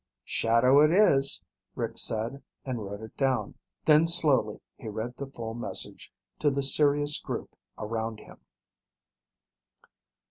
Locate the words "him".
8.19-8.39